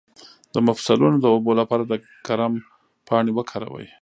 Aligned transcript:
د 0.53 0.55
مفصلونو 0.67 1.17
د 1.21 1.25
اوبو 1.33 1.51
لپاره 1.59 1.83
د 1.85 1.93
کرم 2.27 2.53
پاڼې 3.07 3.31
وکاروئ 3.37 3.87